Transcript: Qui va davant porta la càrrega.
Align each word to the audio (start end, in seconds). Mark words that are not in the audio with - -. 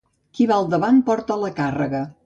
Qui 0.37 0.47
va 0.51 0.57
davant 0.71 1.03
porta 1.11 1.41
la 1.45 1.53
càrrega. 1.61 2.07